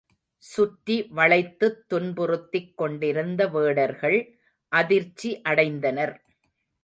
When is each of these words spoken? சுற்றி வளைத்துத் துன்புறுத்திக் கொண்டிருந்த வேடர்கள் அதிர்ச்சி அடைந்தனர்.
சுற்றி 0.43 0.95
வளைத்துத் 1.15 1.81
துன்புறுத்திக் 1.89 2.71
கொண்டிருந்த 2.75 3.47
வேடர்கள் 3.47 4.17
அதிர்ச்சி 4.71 5.41
அடைந்தனர். 5.43 6.15